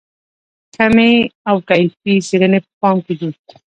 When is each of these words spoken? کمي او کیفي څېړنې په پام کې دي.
کمي 0.75 1.13
او 1.49 1.55
کیفي 1.69 2.13
څېړنې 2.27 2.59
په 2.65 2.69
پام 2.81 2.97
کې 3.05 3.13
دي. 3.19 3.29